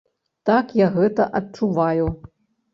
[0.49, 2.05] Так, я гэта адчуваю.